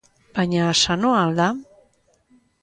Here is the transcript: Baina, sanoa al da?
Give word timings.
Baina, 0.37 0.69
sanoa 0.85 1.19
al 1.27 1.37
da? 1.41 1.51